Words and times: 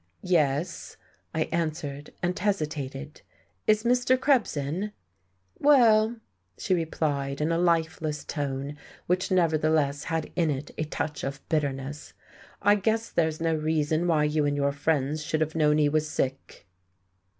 "Yes," 0.23 0.97
I 1.31 1.43
answered, 1.51 2.09
and 2.23 2.33
hesitated.... 2.39 3.21
"Is 3.67 3.83
Mr. 3.83 4.19
Krebs 4.19 4.57
in?" 4.57 4.93
"Well," 5.59 6.15
she 6.57 6.73
replied 6.73 7.39
in 7.39 7.51
a 7.51 7.59
lifeless 7.59 8.23
tone, 8.23 8.77
which 9.05 9.29
nevertheless 9.29 10.05
had 10.05 10.31
in 10.35 10.49
it 10.49 10.71
a 10.75 10.85
touch 10.85 11.23
of 11.23 11.47
bitterness, 11.49 12.13
"I 12.63 12.77
guess 12.77 13.11
there's 13.11 13.39
no 13.39 13.53
reason 13.53 14.07
why 14.07 14.23
you 14.23 14.43
and 14.47 14.55
your 14.57 14.71
friends 14.71 15.21
should 15.23 15.41
have 15.41 15.53
known 15.53 15.77
he 15.77 15.87
was 15.87 16.09
sick." 16.09 16.65